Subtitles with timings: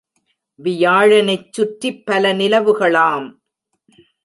[0.59, 3.27] வியாழனைச் சுற்றி பல நிலவுகளாம்!